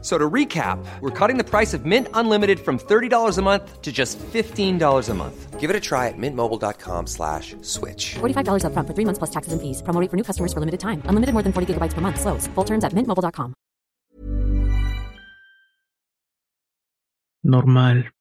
[0.00, 3.90] So to recap, we're cutting the price of Mint Unlimited from $30 a month to
[3.90, 5.58] just $15 a month.
[5.58, 8.14] Give it a try at mintmobile.com slash switch.
[8.20, 9.82] $45 upfront for three months plus taxes and fees.
[9.82, 11.02] Promo rate for new customers for limited time.
[11.06, 12.20] Unlimited more than 40 gigabytes per month.
[12.20, 12.46] Slows.
[12.54, 13.54] Full terms at mintmobile.com.
[17.42, 18.12] Normal.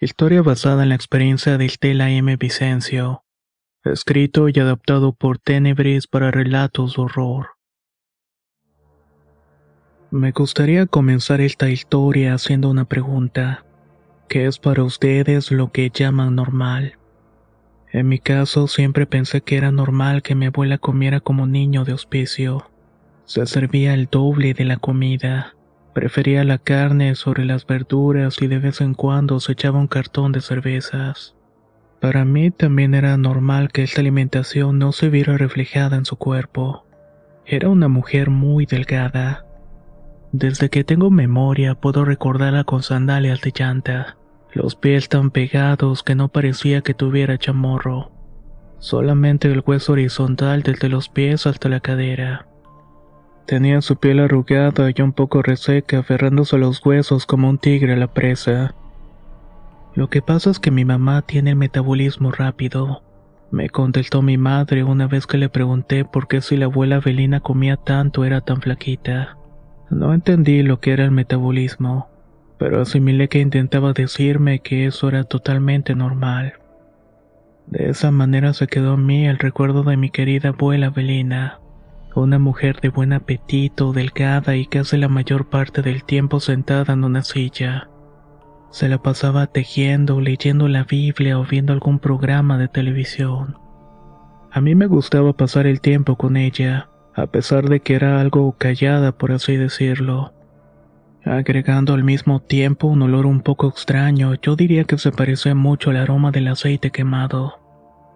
[0.00, 2.36] Historia basada en la experiencia de Estela M.
[2.36, 3.24] Vicencio.
[3.82, 7.57] Escrito y adaptado por Tenebris para relatos de horror.
[10.10, 13.66] Me gustaría comenzar esta historia haciendo una pregunta.
[14.26, 16.94] ¿Qué es para ustedes lo que llaman normal?
[17.92, 21.92] En mi caso siempre pensé que era normal que mi abuela comiera como niño de
[21.92, 22.70] hospicio.
[23.26, 25.54] Se servía el doble de la comida.
[25.92, 30.32] Prefería la carne sobre las verduras y de vez en cuando se echaba un cartón
[30.32, 31.34] de cervezas.
[32.00, 36.86] Para mí también era normal que esta alimentación no se viera reflejada en su cuerpo.
[37.44, 39.44] Era una mujer muy delgada
[40.32, 44.16] desde que tengo memoria puedo recordarla con sandalias de llanta,
[44.52, 48.10] los pies tan pegados que no parecía que tuviera chamorro,
[48.78, 52.46] solamente el hueso horizontal desde los pies hasta la cadera.
[53.46, 57.94] Tenía su piel arrugada y un poco reseca aferrándose a los huesos como un tigre
[57.94, 58.74] a la presa.
[59.94, 63.02] Lo que pasa es que mi mamá tiene el metabolismo rápido.
[63.50, 67.40] Me contestó mi madre una vez que le pregunté por qué si la abuela Belina
[67.40, 69.37] comía tanto era tan flaquita.
[69.90, 72.08] No entendí lo que era el metabolismo,
[72.58, 76.54] pero asimilé que intentaba decirme que eso era totalmente normal.
[77.66, 81.60] De esa manera se quedó en mí el recuerdo de mi querida abuela Belina,
[82.14, 87.04] una mujer de buen apetito, delgada y casi la mayor parte del tiempo sentada en
[87.04, 87.88] una silla.
[88.70, 93.56] Se la pasaba tejiendo, leyendo la Biblia o viendo algún programa de televisión.
[94.50, 98.52] A mí me gustaba pasar el tiempo con ella, a pesar de que era algo
[98.58, 100.32] callada por así decirlo.
[101.24, 105.90] Agregando al mismo tiempo un olor un poco extraño, yo diría que se parecía mucho
[105.90, 107.58] al aroma del aceite quemado.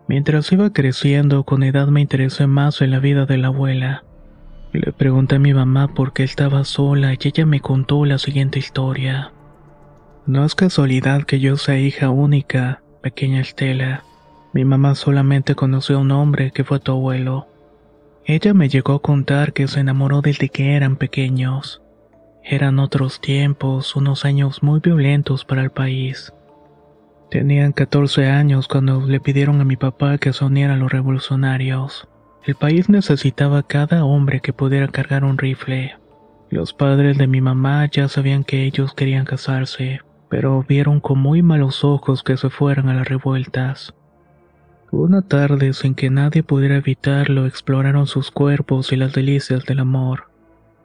[0.09, 4.05] Mientras iba creciendo, con edad me interesé más en la vida de la abuela.
[4.73, 8.59] Le pregunté a mi mamá por qué estaba sola y ella me contó la siguiente
[8.59, 9.33] historia.
[10.25, 14.05] No es casualidad que yo sea hija única, pequeña Estela.
[14.55, 17.49] Mi mamá solamente conoció a un hombre que fue tu abuelo.
[18.25, 21.83] Ella me llegó a contar que se enamoró desde que eran pequeños.
[22.45, 26.33] Eran otros tiempos, unos años muy violentos para el país.
[27.31, 32.09] Tenían 14 años cuando le pidieron a mi papá que se uniera a los revolucionarios.
[32.45, 35.97] El país necesitaba cada hombre que pudiera cargar un rifle.
[36.51, 41.43] Los padres de mi mamá ya sabían que ellos querían casarse, pero vieron con muy
[41.43, 43.95] malos ojos que se fueran a las revueltas.
[44.93, 50.29] Una tarde, sin que nadie pudiera evitarlo, exploraron sus cuerpos y las delicias del amor.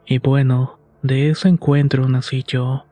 [0.06, 2.86] Y bueno, de ese encuentro nací yo.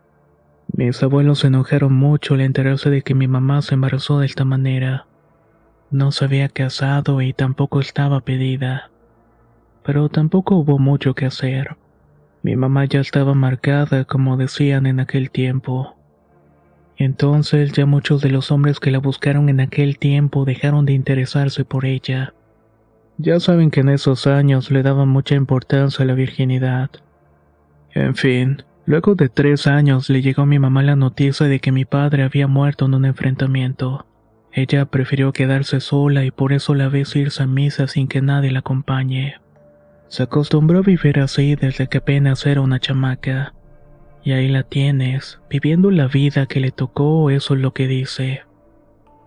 [0.75, 4.44] Mis abuelos se enojaron mucho al enterarse de que mi mamá se embarazó de esta
[4.44, 5.06] manera.
[5.91, 8.91] No se había casado y tampoco estaba pedida.
[9.84, 11.78] Pero tampoco hubo mucho que hacer.
[12.43, 15.95] Mi mamá ya estaba marcada, como decían en aquel tiempo.
[16.96, 21.64] Entonces ya muchos de los hombres que la buscaron en aquel tiempo dejaron de interesarse
[21.64, 22.32] por ella.
[23.18, 26.90] Ya saben que en esos años le daban mucha importancia a la virginidad.
[27.92, 31.72] En fin, luego de tres años le llegó a mi mamá la noticia de que
[31.72, 34.06] mi padre había muerto en un enfrentamiento.
[34.52, 38.50] Ella prefirió quedarse sola y por eso la ves irse a misa sin que nadie
[38.50, 39.36] la acompañe.
[40.08, 43.52] Se acostumbró a vivir así desde que apenas era una chamaca.
[44.26, 48.42] Y ahí la tienes, viviendo la vida que le tocó, eso es lo que dice.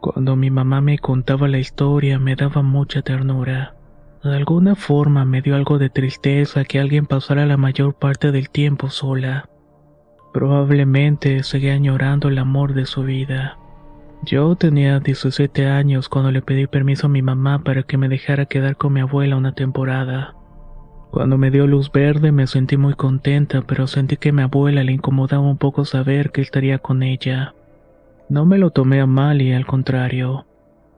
[0.02, 3.76] Cuando mi mamá me contaba la historia me daba mucha ternura.
[4.22, 8.50] De alguna forma me dio algo de tristeza que alguien pasara la mayor parte del
[8.50, 9.48] tiempo sola.
[10.34, 13.58] Probablemente seguía añorando el amor de su vida.
[14.24, 18.48] Yo tenía 17 años cuando le pedí permiso a mi mamá para que me dejara
[18.48, 20.36] quedar con mi abuela una temporada.
[21.12, 24.84] Cuando me dio luz verde me sentí muy contenta, pero sentí que a mi abuela
[24.84, 27.56] le incomodaba un poco saber que estaría con ella.
[28.30, 30.46] No me lo tomé a mal y al contrario.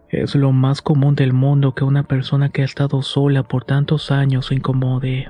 [0.10, 4.12] Es lo más común del mundo que una persona que ha estado sola por tantos
[4.12, 5.30] años se incomode.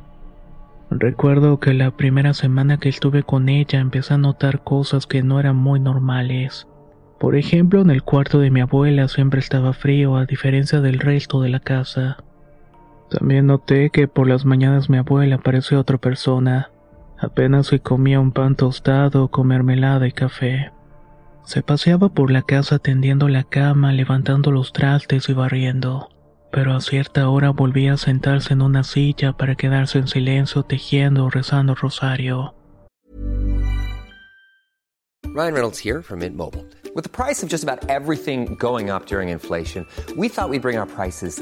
[0.89, 5.39] Recuerdo que la primera semana que estuve con ella empecé a notar cosas que no
[5.39, 6.67] eran muy normales.
[7.19, 11.39] Por ejemplo, en el cuarto de mi abuela siempre estaba frío a diferencia del resto
[11.39, 12.17] de la casa.
[13.11, 16.71] También noté que por las mañanas mi abuela parecía otra persona.
[17.19, 20.71] Apenas se comía un pan tostado con mermelada y café.
[21.43, 26.07] Se paseaba por la casa tendiendo la cama, levantando los trastes y barriendo.
[26.53, 31.25] Pero a cierta hora volvía a sentarse en una silla para quedarse en silencio tejiendo
[31.25, 32.55] o rezando rosario.
[35.33, 36.65] Ryan Reynolds here from Mint Mobile.
[36.95, 39.85] With the price of just about everything going up during inflation,
[40.17, 41.41] we thought we'd bring our prices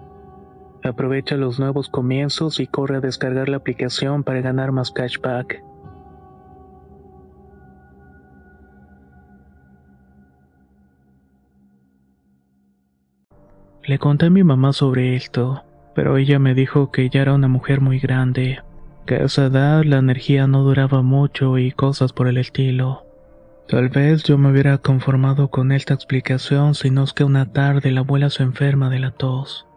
[0.83, 5.63] Aprovecha los nuevos comienzos y corre a descargar la aplicación para ganar más cashback.
[13.83, 15.63] Le conté a mi mamá sobre esto,
[15.95, 18.59] pero ella me dijo que ella era una mujer muy grande,
[19.05, 23.05] que a esa edad la energía no duraba mucho y cosas por el estilo.
[23.67, 27.91] Tal vez yo me hubiera conformado con esta explicación si no es que una tarde
[27.91, 29.67] la abuela se enferma de la tos.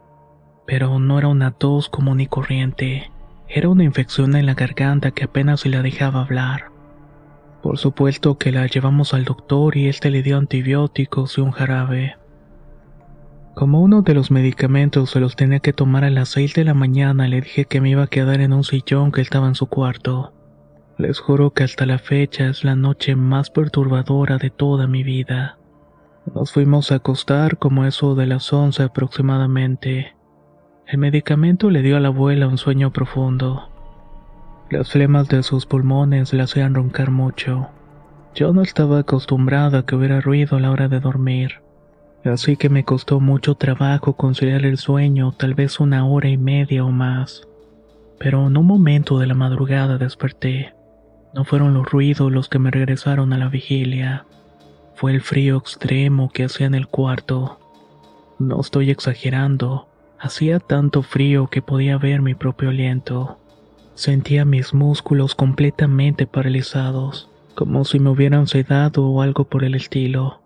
[0.67, 3.11] Pero no era una tos común y corriente,
[3.49, 6.71] era una infección en la garganta que apenas se la dejaba hablar.
[7.63, 12.17] Por supuesto que la llevamos al doctor y este le dio antibióticos y un jarabe.
[13.55, 16.75] Como uno de los medicamentos se los tenía que tomar a las 6 de la
[16.75, 19.67] mañana, le dije que me iba a quedar en un sillón que estaba en su
[19.67, 20.33] cuarto.
[20.99, 25.59] Les juro que hasta la fecha es la noche más perturbadora de toda mi vida.
[26.35, 30.14] Nos fuimos a acostar como eso de las 11 aproximadamente.
[30.87, 33.71] El medicamento le dio a la abuela un sueño profundo.
[34.69, 37.69] Las flemas de sus pulmones le hacían roncar mucho.
[38.35, 41.63] Yo no estaba acostumbrada a que hubiera ruido a la hora de dormir,
[42.25, 46.85] así que me costó mucho trabajo conciliar el sueño, tal vez una hora y media
[46.85, 47.49] o más.
[48.19, 50.75] Pero en un momento de la madrugada desperté.
[51.33, 54.27] No fueron los ruidos los que me regresaron a la vigilia.
[54.95, 57.59] Fue el frío extremo que hacía en el cuarto.
[58.39, 59.89] No estoy exagerando.
[60.25, 63.39] Hacía tanto frío que podía ver mi propio aliento.
[63.95, 70.41] Sentía mis músculos completamente paralizados, como si me hubieran sedado o algo por el estilo.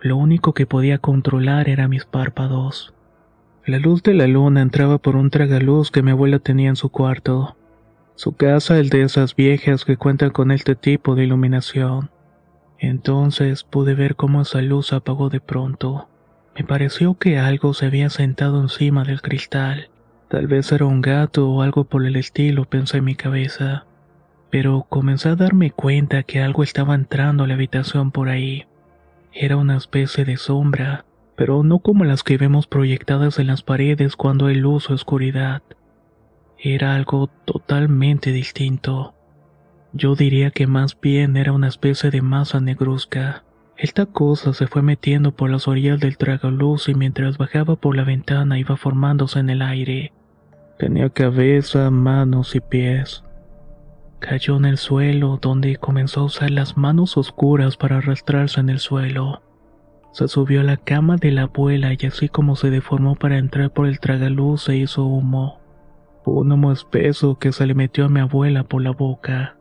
[0.00, 2.94] Lo único que podía controlar eran mis párpados.
[3.66, 6.88] La luz de la luna entraba por un tragaluz que mi abuela tenía en su
[6.90, 7.56] cuarto.
[8.14, 12.10] Su casa es de esas viejas que cuentan con este tipo de iluminación.
[12.78, 16.06] Entonces pude ver cómo esa luz apagó de pronto.
[16.56, 19.90] Me pareció que algo se había sentado encima del cristal.
[20.28, 23.86] Tal vez era un gato o algo por el estilo, pensé en mi cabeza.
[24.50, 28.66] Pero comencé a darme cuenta que algo estaba entrando a la habitación por ahí.
[29.32, 31.04] Era una especie de sombra,
[31.36, 35.62] pero no como las que vemos proyectadas en las paredes cuando hay luz o oscuridad.
[36.58, 39.14] Era algo totalmente distinto.
[39.92, 43.43] Yo diría que más bien era una especie de masa negruzca.
[43.76, 48.04] Esta cosa se fue metiendo por las orillas del tragaluz y mientras bajaba por la
[48.04, 50.12] ventana iba formándose en el aire.
[50.78, 53.24] Tenía cabeza, manos y pies.
[54.20, 58.78] Cayó en el suelo, donde comenzó a usar las manos oscuras para arrastrarse en el
[58.78, 59.42] suelo.
[60.12, 63.72] Se subió a la cama de la abuela y así como se deformó para entrar
[63.72, 65.58] por el tragaluz se hizo humo.
[66.24, 69.56] Un humo espeso que se le metió a mi abuela por la boca.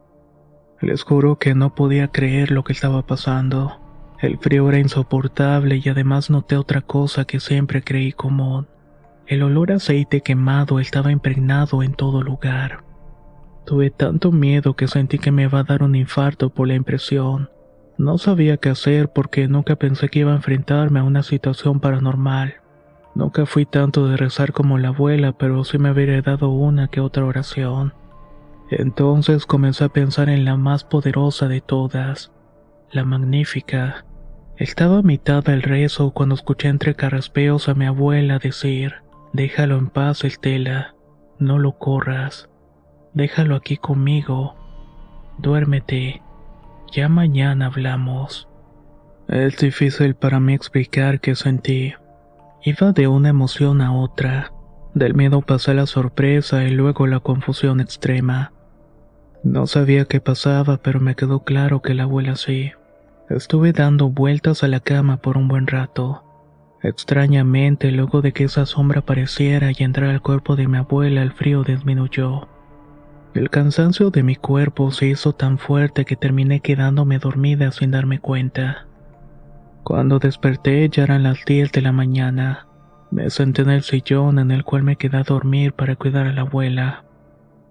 [0.79, 3.82] Les juro que no podía creer lo que estaba pasando.
[4.23, 8.67] El frío era insoportable y además noté otra cosa que siempre creí común.
[9.27, 12.85] El olor a aceite quemado estaba impregnado en todo lugar.
[13.65, 17.49] Tuve tanto miedo que sentí que me iba a dar un infarto por la impresión.
[17.97, 22.53] No sabía qué hacer porque nunca pensé que iba a enfrentarme a una situación paranormal.
[23.15, 27.01] Nunca fui tanto de rezar como la abuela, pero sí me habría dado una que
[27.01, 27.93] otra oración.
[28.69, 32.31] Entonces comencé a pensar en la más poderosa de todas,
[32.89, 34.05] la magnífica.
[34.63, 38.93] Estaba a mitad del rezo cuando escuché entre carraspeos a mi abuela decir,
[39.33, 40.95] déjalo en paz, Estela,
[41.37, 42.47] no lo corras,
[43.13, 44.55] déjalo aquí conmigo,
[45.37, 46.21] duérmete.
[46.93, 48.47] Ya mañana hablamos.
[49.27, 51.95] Es difícil para mí explicar qué sentí.
[52.63, 54.53] Iba de una emoción a otra.
[54.93, 58.53] Del miedo pasé la sorpresa y luego la confusión extrema.
[59.43, 62.71] No sabía qué pasaba, pero me quedó claro que la abuela sí.
[63.33, 66.23] Estuve dando vueltas a la cama por un buen rato.
[66.83, 71.31] Extrañamente, luego de que esa sombra apareciera y entrara al cuerpo de mi abuela, el
[71.31, 72.47] frío disminuyó.
[73.33, 78.19] El cansancio de mi cuerpo se hizo tan fuerte que terminé quedándome dormida sin darme
[78.19, 78.85] cuenta.
[79.83, 82.67] Cuando desperté ya eran las 10 de la mañana.
[83.09, 86.33] Me senté en el sillón en el cual me quedé a dormir para cuidar a
[86.33, 87.03] la abuela.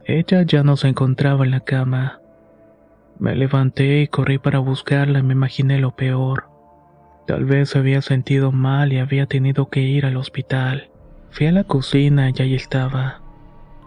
[0.07, 2.22] Ella ya no se encontraba en la cama.
[3.23, 6.49] Me levanté y corrí para buscarla y me imaginé lo peor.
[7.25, 10.91] Tal vez se había sentido mal y había tenido que ir al hospital.
[11.31, 13.21] Fui a la cocina y ahí estaba.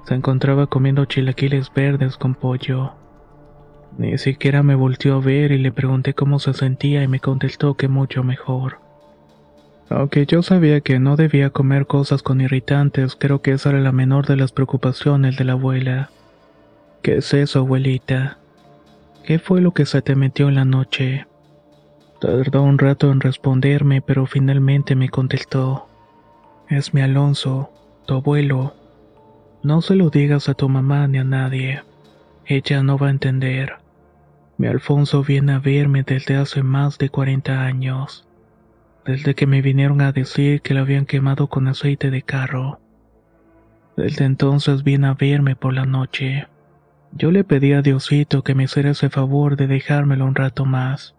[0.05, 2.93] Se encontraba comiendo chilaquiles verdes con pollo.
[3.97, 7.73] Ni siquiera me volteó a ver y le pregunté cómo se sentía y me contestó
[7.73, 8.79] que mucho mejor.
[9.89, 13.91] Aunque yo sabía que no debía comer cosas con irritantes, creo que esa era la
[13.91, 16.09] menor de las preocupaciones de la abuela.
[17.01, 18.37] ¿Qué es eso, abuelita?
[19.25, 21.25] ¿Qué fue lo que se te metió en la noche?
[22.21, 25.87] Tardó un rato en responderme, pero finalmente me contestó.
[26.69, 27.71] Es mi Alonso,
[28.05, 28.75] tu abuelo.
[29.63, 31.81] No se lo digas a tu mamá ni a nadie.
[32.45, 33.77] Ella no va a entender.
[34.59, 38.27] Mi Alfonso viene a verme desde hace más de 40 años.
[39.05, 42.79] Desde que me vinieron a decir que lo habían quemado con aceite de carro.
[43.97, 46.45] Desde entonces viene a verme por la noche.
[47.17, 51.15] Yo le pedí a Diosito que me hiciera ese favor de dejármelo un rato más.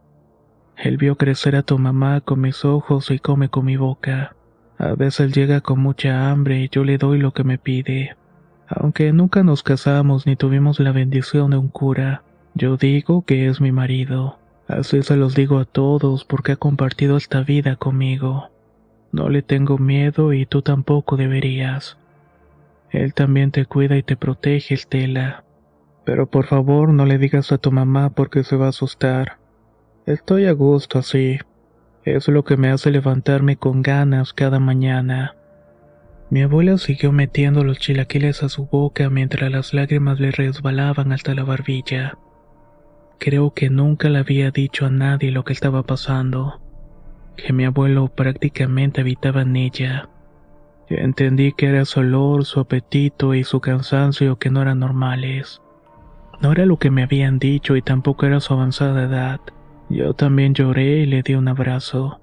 [0.77, 4.37] Él vio crecer a tu mamá con mis ojos y come con mi boca.
[4.77, 8.15] A veces llega con mucha hambre y yo le doy lo que me pide.
[8.69, 12.23] Aunque nunca nos casamos ni tuvimos la bendición de un cura,
[12.53, 14.39] yo digo que es mi marido.
[14.69, 18.51] Así se los digo a todos porque ha compartido esta vida conmigo.
[19.13, 21.97] No le tengo miedo y tú tampoco deberías.
[22.91, 25.46] Él también te cuida y te protege, Estela.
[26.07, 29.39] Pero por favor no le digas a tu mamá porque se va a asustar.
[30.07, 31.41] Estoy a gusto así.
[32.05, 35.35] Es lo que me hace levantarme con ganas cada mañana.
[36.31, 41.35] Mi abuela siguió metiendo los chilaquiles a su boca mientras las lágrimas le resbalaban hasta
[41.35, 42.17] la barbilla.
[43.19, 46.61] Creo que nunca le había dicho a nadie lo que estaba pasando,
[47.37, 50.09] que mi abuelo prácticamente habitaba en ella.
[50.89, 55.61] Entendí que era su olor, su apetito y su cansancio que no eran normales.
[56.41, 59.41] No era lo que me habían dicho y tampoco era su avanzada edad.
[59.89, 62.21] Yo también lloré y le di un abrazo.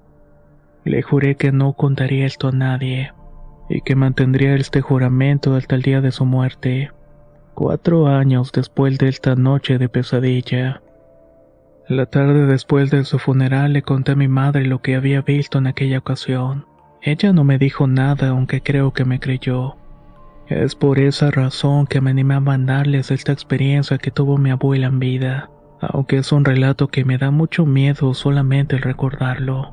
[0.84, 3.12] Le juré que no contaría esto a nadie
[3.68, 6.90] y que mantendría este juramento hasta el día de su muerte,
[7.54, 10.82] cuatro años después de esta noche de pesadilla.
[11.88, 15.58] La tarde después de su funeral le conté a mi madre lo que había visto
[15.58, 16.66] en aquella ocasión.
[17.02, 19.76] Ella no me dijo nada, aunque creo que me creyó.
[20.48, 24.88] Es por esa razón que me animé a mandarles esta experiencia que tuvo mi abuela
[24.88, 25.48] en vida,
[25.80, 29.72] aunque es un relato que me da mucho miedo solamente el recordarlo.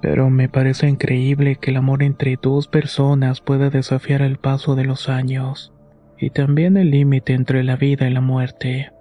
[0.00, 4.84] Pero me parece increíble que el amor entre dos personas pueda desafiar el paso de
[4.84, 5.72] los años,
[6.18, 8.92] y también el límite entre la vida y la muerte.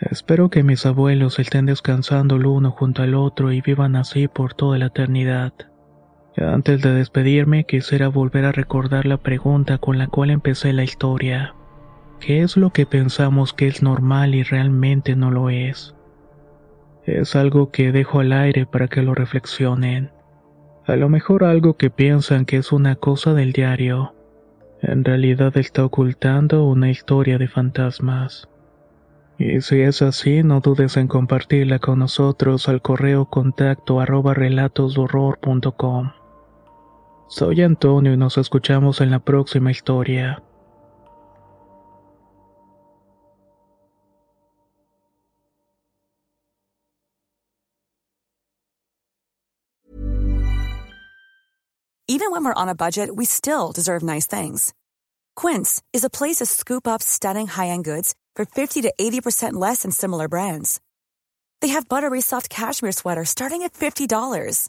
[0.00, 4.52] Espero que mis abuelos estén descansando el uno junto al otro y vivan así por
[4.52, 5.54] toda la eternidad.
[6.36, 11.54] Antes de despedirme, quisiera volver a recordar la pregunta con la cual empecé la historia.
[12.20, 15.94] ¿Qué es lo que pensamos que es normal y realmente no lo es?
[17.04, 20.10] Es algo que dejo al aire para que lo reflexionen.
[20.86, 24.14] A lo mejor algo que piensan que es una cosa del diario,
[24.82, 28.48] en realidad está ocultando una historia de fantasmas.
[29.38, 34.34] Y si es así, no dudes en compartirla con nosotros al correo contacto arroba.
[37.28, 40.42] Soy Antonio y nos escuchamos en la próxima historia.
[52.08, 54.72] Even when we're on a budget, we still deserve nice things.
[55.34, 59.82] Quince is a place to scoop up stunning high-end goods for 50 to 80% less
[59.82, 60.80] than similar brands.
[61.60, 64.68] They have buttery soft cashmere sweaters starting at $50,